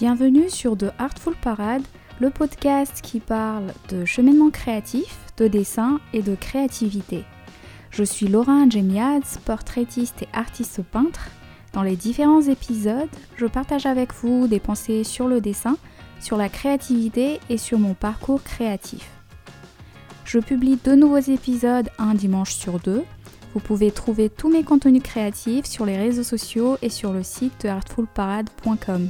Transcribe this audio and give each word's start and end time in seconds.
Bienvenue 0.00 0.48
sur 0.48 0.76
The 0.76 0.92
Artful 1.00 1.34
Parade, 1.42 1.82
le 2.20 2.30
podcast 2.30 3.00
qui 3.02 3.18
parle 3.18 3.74
de 3.88 4.04
cheminement 4.04 4.50
créatif, 4.50 5.18
de 5.38 5.48
dessin 5.48 5.98
et 6.12 6.22
de 6.22 6.36
créativité. 6.36 7.24
Je 7.90 8.04
suis 8.04 8.28
Laura 8.28 8.68
Jemiaz, 8.70 9.40
portraitiste 9.44 10.22
et 10.22 10.28
artiste 10.32 10.82
peintre. 10.84 11.30
Dans 11.72 11.82
les 11.82 11.96
différents 11.96 12.42
épisodes, 12.42 13.08
je 13.34 13.46
partage 13.46 13.86
avec 13.86 14.14
vous 14.14 14.46
des 14.46 14.60
pensées 14.60 15.02
sur 15.02 15.26
le 15.26 15.40
dessin, 15.40 15.76
sur 16.20 16.36
la 16.36 16.48
créativité 16.48 17.40
et 17.50 17.58
sur 17.58 17.80
mon 17.80 17.94
parcours 17.94 18.44
créatif. 18.44 19.10
Je 20.24 20.38
publie 20.38 20.78
deux 20.84 20.94
nouveaux 20.94 21.16
épisodes 21.16 21.88
un 21.98 22.14
dimanche 22.14 22.54
sur 22.54 22.78
deux. 22.78 23.02
Vous 23.52 23.60
pouvez 23.60 23.90
trouver 23.90 24.30
tous 24.30 24.48
mes 24.48 24.62
contenus 24.62 25.02
créatifs 25.02 25.66
sur 25.66 25.84
les 25.84 25.96
réseaux 25.96 26.22
sociaux 26.22 26.76
et 26.82 26.88
sur 26.88 27.12
le 27.12 27.24
site 27.24 27.64
de 27.64 27.68
artfulparade.com. 27.68 29.08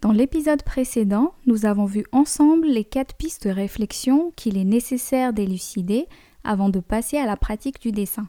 Dans 0.00 0.12
l'épisode 0.12 0.62
précédent, 0.62 1.34
nous 1.46 1.66
avons 1.66 1.84
vu 1.84 2.04
ensemble 2.12 2.68
les 2.68 2.84
quatre 2.84 3.16
pistes 3.16 3.48
de 3.48 3.52
réflexion 3.52 4.32
qu'il 4.36 4.56
est 4.56 4.64
nécessaire 4.64 5.32
d'élucider 5.32 6.06
avant 6.44 6.68
de 6.68 6.78
passer 6.78 7.18
à 7.18 7.26
la 7.26 7.36
pratique 7.36 7.80
du 7.80 7.90
dessin. 7.90 8.28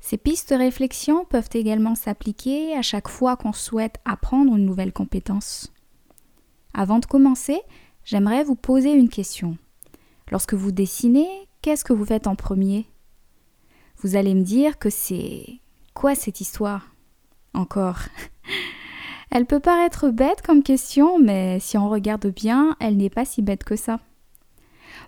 Ces 0.00 0.18
pistes 0.18 0.50
de 0.52 0.58
réflexion 0.58 1.24
peuvent 1.24 1.48
également 1.54 1.94
s'appliquer 1.94 2.76
à 2.76 2.82
chaque 2.82 3.08
fois 3.08 3.36
qu'on 3.36 3.54
souhaite 3.54 3.96
apprendre 4.04 4.54
une 4.54 4.66
nouvelle 4.66 4.92
compétence. 4.92 5.72
Avant 6.74 6.98
de 6.98 7.06
commencer, 7.06 7.60
j'aimerais 8.04 8.44
vous 8.44 8.54
poser 8.54 8.92
une 8.92 9.08
question. 9.08 9.56
Lorsque 10.30 10.54
vous 10.54 10.72
dessinez, 10.72 11.28
qu'est-ce 11.62 11.84
que 11.84 11.94
vous 11.94 12.04
faites 12.04 12.26
en 12.26 12.36
premier? 12.36 12.86
Vous 14.02 14.14
allez 14.14 14.34
me 14.34 14.42
dire 14.42 14.78
que 14.78 14.90
c'est 14.90 15.60
quoi 15.94 16.14
cette 16.14 16.42
histoire? 16.42 16.94
Encore 17.54 18.00
Elle 19.30 19.46
peut 19.46 19.60
paraître 19.60 20.08
bête 20.08 20.42
comme 20.42 20.62
question, 20.62 21.18
mais 21.20 21.60
si 21.60 21.78
on 21.78 21.88
regarde 21.88 22.26
bien, 22.26 22.76
elle 22.80 22.96
n'est 22.96 23.10
pas 23.10 23.24
si 23.24 23.42
bête 23.42 23.62
que 23.62 23.76
ça. 23.76 24.00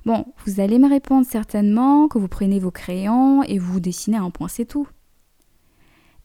Bon, 0.07 0.27
vous 0.47 0.61
allez 0.61 0.79
me 0.79 0.89
répondre 0.89 1.27
certainement 1.27 2.07
que 2.07 2.19
vous 2.19 2.29
prenez 2.29 2.61
vos 2.61 2.71
crayons 2.71 3.43
et 3.43 3.59
vous 3.59 3.81
dessinez 3.81 4.17
un 4.17 4.31
point, 4.31 4.49
c'est 4.49 4.65
tout. 4.65 4.87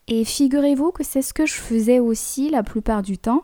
Et 0.08 0.23
figurez-vous 0.25 0.92
que 0.92 1.03
c'est 1.03 1.23
ce 1.23 1.34
que 1.34 1.45
je 1.45 1.56
faisais 1.56 2.00
aussi 2.00 2.50
la 2.50 2.64
plupart 2.64 3.02
du 3.02 3.18
temps, 3.18 3.44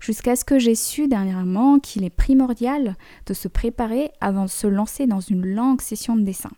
jusqu'à 0.00 0.34
ce 0.34 0.44
que 0.44 0.58
j'ai 0.58 0.74
su 0.74 1.06
dernièrement 1.06 1.78
qu'il 1.78 2.04
est 2.04 2.10
primordial 2.10 2.96
de 3.26 3.34
se 3.34 3.46
préparer 3.46 4.10
avant 4.20 4.44
de 4.44 4.50
se 4.50 4.66
lancer 4.66 5.06
dans 5.06 5.20
une 5.20 5.46
longue 5.46 5.80
session 5.80 6.16
de 6.16 6.22
dessin. 6.22 6.50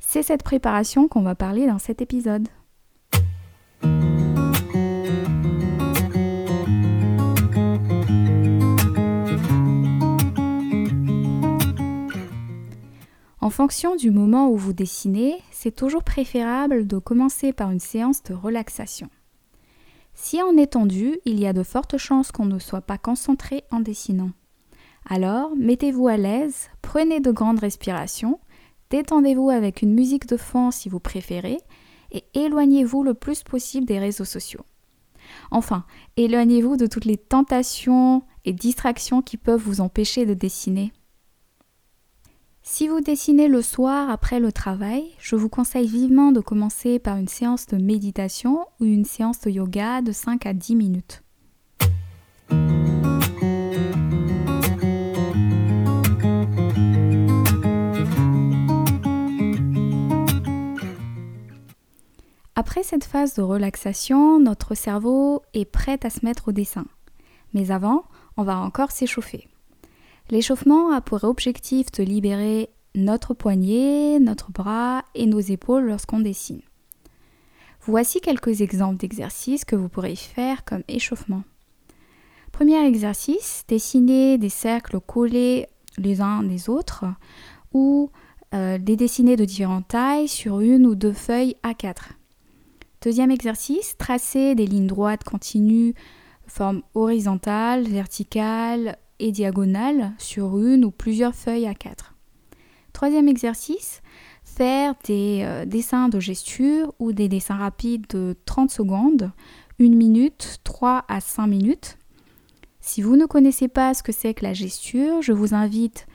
C'est 0.00 0.22
cette 0.22 0.42
préparation 0.42 1.08
qu'on 1.08 1.22
va 1.22 1.34
parler 1.34 1.66
dans 1.66 1.78
cet 1.78 2.02
épisode. 2.02 2.48
Fonction 13.52 13.94
du 13.94 14.10
moment 14.10 14.50
où 14.50 14.56
vous 14.56 14.72
dessinez, 14.72 15.36
c'est 15.52 15.76
toujours 15.76 16.02
préférable 16.02 16.86
de 16.86 16.98
commencer 16.98 17.52
par 17.52 17.70
une 17.70 17.78
séance 17.78 18.22
de 18.24 18.34
relaxation. 18.34 19.08
Si 20.14 20.40
on 20.42 20.56
est 20.56 20.72
tendu, 20.72 21.18
il 21.24 21.38
y 21.38 21.46
a 21.46 21.52
de 21.52 21.62
fortes 21.62 21.98
chances 21.98 22.32
qu'on 22.32 22.46
ne 22.46 22.58
soit 22.58 22.80
pas 22.80 22.98
concentré 22.98 23.64
en 23.70 23.80
dessinant. 23.80 24.30
Alors, 25.08 25.54
mettez-vous 25.56 26.08
à 26.08 26.16
l'aise, 26.16 26.68
prenez 26.80 27.20
de 27.20 27.30
grandes 27.30 27.60
respirations, 27.60 28.40
détendez-vous 28.90 29.50
avec 29.50 29.82
une 29.82 29.94
musique 29.94 30.26
de 30.26 30.36
fond 30.36 30.70
si 30.70 30.88
vous 30.88 31.00
préférez, 31.00 31.58
et 32.10 32.24
éloignez-vous 32.34 33.02
le 33.02 33.14
plus 33.14 33.42
possible 33.42 33.86
des 33.86 33.98
réseaux 33.98 34.24
sociaux. 34.24 34.64
Enfin, 35.50 35.84
éloignez-vous 36.16 36.76
de 36.76 36.86
toutes 36.86 37.04
les 37.04 37.16
tentations 37.16 38.22
et 38.44 38.52
distractions 38.52 39.22
qui 39.22 39.36
peuvent 39.36 39.62
vous 39.62 39.80
empêcher 39.80 40.26
de 40.26 40.34
dessiner. 40.34 40.92
Si 42.64 42.86
vous 42.86 43.00
dessinez 43.00 43.48
le 43.48 43.60
soir 43.60 44.08
après 44.08 44.38
le 44.38 44.52
travail, 44.52 45.10
je 45.18 45.34
vous 45.34 45.48
conseille 45.48 45.88
vivement 45.88 46.30
de 46.30 46.40
commencer 46.40 47.00
par 47.00 47.16
une 47.16 47.26
séance 47.26 47.66
de 47.66 47.76
méditation 47.76 48.66
ou 48.80 48.84
une 48.84 49.04
séance 49.04 49.40
de 49.40 49.50
yoga 49.50 50.00
de 50.00 50.12
5 50.12 50.46
à 50.46 50.52
10 50.52 50.76
minutes. 50.76 51.22
Après 62.54 62.84
cette 62.84 63.04
phase 63.04 63.34
de 63.34 63.42
relaxation, 63.42 64.38
notre 64.38 64.76
cerveau 64.76 65.42
est 65.52 65.64
prêt 65.64 65.98
à 66.04 66.10
se 66.10 66.24
mettre 66.24 66.48
au 66.48 66.52
dessin. 66.52 66.86
Mais 67.54 67.72
avant, 67.72 68.04
on 68.36 68.44
va 68.44 68.56
encore 68.58 68.92
s'échauffer. 68.92 69.48
L'échauffement 70.32 70.90
a 70.94 71.02
pour 71.02 71.24
objectif 71.24 71.92
de 71.92 72.02
libérer 72.02 72.70
notre 72.94 73.34
poignet, 73.34 74.18
notre 74.18 74.50
bras 74.50 75.04
et 75.14 75.26
nos 75.26 75.40
épaules 75.40 75.84
lorsqu'on 75.84 76.20
dessine. 76.20 76.62
Voici 77.82 78.22
quelques 78.22 78.62
exemples 78.62 78.96
d'exercices 78.96 79.66
que 79.66 79.76
vous 79.76 79.90
pourrez 79.90 80.16
faire 80.16 80.64
comme 80.64 80.84
échauffement. 80.88 81.42
Premier 82.50 82.82
exercice, 82.86 83.64
dessiner 83.68 84.38
des 84.38 84.48
cercles 84.48 85.00
collés 85.00 85.66
les 85.98 86.22
uns 86.22 86.42
des 86.42 86.70
autres 86.70 87.04
ou 87.74 88.10
euh, 88.54 88.78
des 88.78 88.96
dessinés 88.96 89.36
de 89.36 89.44
différentes 89.44 89.88
tailles 89.88 90.28
sur 90.28 90.60
une 90.60 90.86
ou 90.86 90.94
deux 90.94 91.12
feuilles 91.12 91.56
A4. 91.62 92.12
Deuxième 93.02 93.30
exercice, 93.30 93.98
tracer 93.98 94.54
des 94.54 94.66
lignes 94.66 94.86
droites 94.86 95.24
continues, 95.24 95.92
forme 96.46 96.80
horizontale, 96.94 97.86
verticale 97.86 98.96
et 99.22 99.30
diagonale 99.30 100.12
sur 100.18 100.58
une 100.58 100.84
ou 100.84 100.90
plusieurs 100.90 101.34
feuilles 101.34 101.66
à 101.66 101.74
4. 101.74 102.14
Troisième 102.92 103.28
exercice, 103.28 104.02
faire 104.44 104.94
des 105.04 105.42
euh, 105.44 105.64
dessins 105.64 106.08
de 106.08 106.18
gesture 106.18 106.92
ou 106.98 107.12
des 107.12 107.28
dessins 107.28 107.56
rapides 107.56 108.06
de 108.08 108.36
30 108.44 108.70
secondes, 108.70 109.30
1 109.80 109.88
minute, 109.90 110.58
3 110.64 111.04
à 111.08 111.20
5 111.20 111.46
minutes. 111.46 111.98
Si 112.80 113.00
vous 113.00 113.16
ne 113.16 113.26
connaissez 113.26 113.68
pas 113.68 113.94
ce 113.94 114.02
que 114.02 114.12
c'est 114.12 114.34
que 114.34 114.44
la 114.44 114.54
gesture, 114.54 115.22
je 115.22 115.32
vous 115.32 115.54
invite 115.54 116.06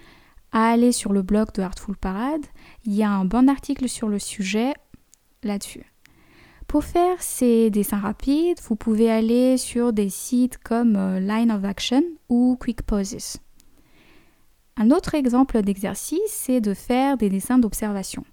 à 0.51 0.69
aller 0.69 0.91
sur 0.91 1.13
le 1.13 1.21
blog 1.21 1.53
de 1.53 1.61
Artful 1.61 1.95
Parade. 1.95 2.45
Il 2.85 2.93
y 2.93 3.03
a 3.03 3.09
un 3.09 3.23
bon 3.23 3.49
article 3.49 3.87
sur 3.87 4.09
le 4.09 4.19
sujet 4.19 4.73
là-dessus. 5.43 5.85
Pour 6.67 6.83
faire 6.83 7.21
ces 7.21 7.69
dessins 7.69 7.99
rapides, 7.99 8.59
vous 8.67 8.75
pouvez 8.75 9.09
aller 9.09 9.55
sur 9.55 9.93
des 9.93 10.09
sites 10.09 10.57
comme 10.57 10.97
euh, 10.97 11.19
Line 11.21 11.49
of 11.49 11.63
Action 11.63 12.03
ou 12.27 12.57
Quick 12.59 12.81
Poses. 12.81 13.37
Un 14.75 14.91
autre 14.91 15.15
exemple 15.15 15.61
d'exercice, 15.61 16.19
c'est 16.27 16.59
de 16.59 16.73
faire 16.73 17.15
des 17.15 17.29
dessins 17.29 17.57
d'observation. 17.57 18.25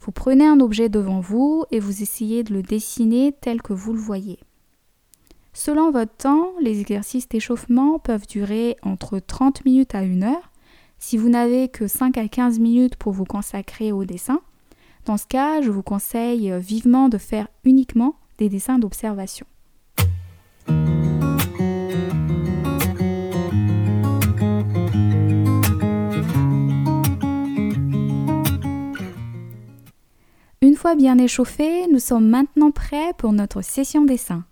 Vous 0.00 0.12
prenez 0.12 0.46
un 0.46 0.60
objet 0.60 0.90
devant 0.90 1.20
vous 1.20 1.64
et 1.70 1.80
vous 1.80 2.02
essayez 2.02 2.42
de 2.42 2.52
le 2.52 2.62
dessiner 2.62 3.34
tel 3.40 3.62
que 3.62 3.72
vous 3.72 3.94
le 3.94 3.98
voyez. 3.98 4.38
Selon 5.54 5.90
votre 5.90 6.14
temps, 6.14 6.52
les 6.60 6.78
exercices 6.80 7.28
d'échauffement 7.28 7.98
peuvent 7.98 8.26
durer 8.26 8.76
entre 8.82 9.18
30 9.18 9.64
minutes 9.64 9.94
à 9.94 10.00
1 10.00 10.22
heure. 10.22 10.52
Si 10.98 11.16
vous 11.16 11.30
n'avez 11.30 11.68
que 11.68 11.86
5 11.86 12.18
à 12.18 12.28
15 12.28 12.58
minutes 12.58 12.96
pour 12.96 13.12
vous 13.12 13.24
consacrer 13.24 13.92
au 13.92 14.04
dessin, 14.04 14.42
dans 15.04 15.16
ce 15.16 15.26
cas, 15.26 15.60
je 15.62 15.70
vous 15.70 15.82
conseille 15.82 16.52
vivement 16.60 17.08
de 17.08 17.18
faire 17.18 17.48
uniquement 17.64 18.14
des 18.38 18.48
dessins 18.48 18.78
d'observation. 18.78 19.46
Une 30.60 30.76
fois 30.76 30.94
bien 30.94 31.18
échauffé, 31.18 31.88
nous 31.88 31.98
sommes 31.98 32.28
maintenant 32.28 32.70
prêts 32.70 33.12
pour 33.18 33.32
notre 33.32 33.62
session 33.62 34.04
dessin. 34.04 34.44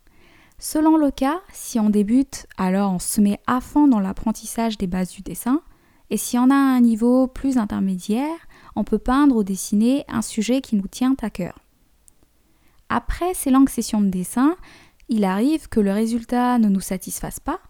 Selon 0.58 0.97
le 0.97 1.11
cas, 1.11 1.41
si 1.52 1.79
on 1.79 1.88
débute, 1.88 2.47
alors 2.58 2.93
on 2.93 2.99
se 2.99 3.20
met 3.20 3.38
à 3.47 3.61
fond 3.61 3.87
dans 3.87 4.00
l'apprentissage 4.00 4.76
des 4.76 4.88
bases 4.88 5.12
du 5.12 5.23
dessin, 5.23 5.62
et 6.11 6.17
si 6.17 6.37
on 6.37 6.50
a 6.50 6.55
un 6.55 6.81
niveau 6.81 7.29
plus 7.29 7.56
intermédiaire, 7.56 8.37
on 8.76 8.84
peut 8.84 8.99
peindre 8.99 9.37
ou 9.37 9.44
dessiner 9.44 10.05
un 10.08 10.22
sujet 10.22 10.61
qui 10.61 10.76
nous 10.76 10.88
tient 10.88 11.17
à 11.22 11.31
cœur. 11.31 11.58
Après 12.88 13.34
ces 13.34 13.50
longues 13.50 13.69
sessions 13.69 14.00
de 14.00 14.08
dessin, 14.08 14.56
il 15.08 15.25
arrive 15.25 15.69
que 15.69 15.81
le 15.81 15.93
résultat 15.93 16.58
ne 16.58 16.69
nous 16.69 16.81
satisfasse 16.81 17.40
pas, 17.40 17.61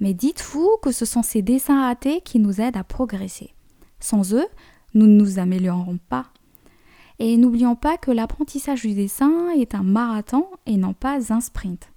mais 0.00 0.14
dites-vous 0.14 0.76
que 0.82 0.92
ce 0.92 1.04
sont 1.04 1.22
ces 1.22 1.42
dessins 1.42 1.82
ratés 1.82 2.20
qui 2.20 2.38
nous 2.38 2.60
aident 2.60 2.76
à 2.76 2.84
progresser. 2.84 3.54
Sans 4.00 4.34
eux, 4.34 4.46
nous 4.94 5.06
ne 5.06 5.18
nous 5.18 5.38
améliorerons 5.38 5.98
pas. 6.08 6.26
Et 7.18 7.36
n'oublions 7.36 7.76
pas 7.76 7.96
que 7.96 8.10
l'apprentissage 8.10 8.82
du 8.82 8.94
dessin 8.94 9.50
est 9.50 9.74
un 9.74 9.82
marathon 9.82 10.46
et 10.66 10.76
non 10.76 10.92
pas 10.92 11.32
un 11.32 11.40
sprint. 11.40 11.90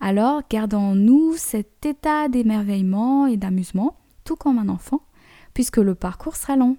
Alors 0.00 0.42
gardons 0.48 0.78
en 0.78 0.94
nous 0.94 1.34
cet 1.36 1.86
état 1.86 2.28
d'émerveillement 2.28 3.26
et 3.26 3.36
d'amusement, 3.36 3.96
tout 4.24 4.36
comme 4.36 4.58
un 4.58 4.68
enfant, 4.68 5.00
puisque 5.54 5.78
le 5.78 5.94
parcours 5.94 6.36
sera 6.36 6.56
long. 6.56 6.76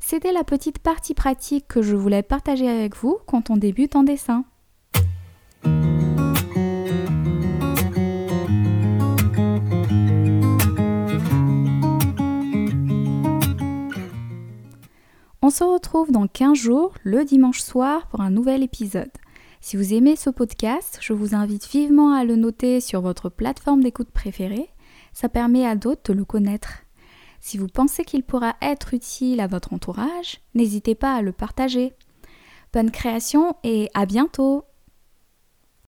C'était 0.00 0.32
la 0.32 0.44
petite 0.44 0.78
partie 0.78 1.14
pratique 1.14 1.66
que 1.68 1.82
je 1.82 1.96
voulais 1.96 2.22
partager 2.22 2.68
avec 2.68 2.96
vous 2.96 3.18
quand 3.26 3.50
on 3.50 3.56
débute 3.56 3.96
en 3.96 4.02
dessin. 4.02 4.44
On 15.46 15.50
se 15.50 15.62
retrouve 15.62 16.10
dans 16.10 16.26
15 16.26 16.56
jours, 16.56 16.94
le 17.02 17.22
dimanche 17.22 17.60
soir, 17.60 18.06
pour 18.06 18.22
un 18.22 18.30
nouvel 18.30 18.62
épisode. 18.62 19.10
Si 19.60 19.76
vous 19.76 19.92
aimez 19.92 20.16
ce 20.16 20.30
podcast, 20.30 20.98
je 21.02 21.12
vous 21.12 21.34
invite 21.34 21.68
vivement 21.68 22.14
à 22.14 22.24
le 22.24 22.36
noter 22.36 22.80
sur 22.80 23.02
votre 23.02 23.28
plateforme 23.28 23.82
d'écoute 23.82 24.10
préférée. 24.10 24.70
Ça 25.12 25.28
permet 25.28 25.66
à 25.66 25.76
d'autres 25.76 26.12
de 26.12 26.18
le 26.18 26.24
connaître. 26.24 26.84
Si 27.46 27.58
vous 27.58 27.66
pensez 27.66 28.06
qu'il 28.06 28.22
pourra 28.22 28.56
être 28.62 28.94
utile 28.94 29.38
à 29.38 29.46
votre 29.46 29.74
entourage, 29.74 30.40
n'hésitez 30.54 30.94
pas 30.94 31.14
à 31.14 31.20
le 31.20 31.30
partager. 31.30 31.92
Bonne 32.72 32.90
création 32.90 33.54
et 33.62 33.90
à 33.92 34.06
bientôt 34.06 34.64